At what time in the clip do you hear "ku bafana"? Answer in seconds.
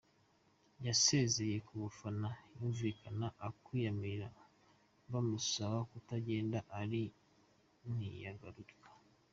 1.67-2.29